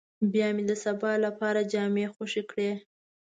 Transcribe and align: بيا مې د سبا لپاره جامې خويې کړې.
بيا 0.31 0.47
مې 0.55 0.63
د 0.69 0.73
سبا 0.83 1.11
لپاره 1.25 1.67
جامې 1.71 2.05
خويې 2.13 2.41
کړې. 2.49 2.71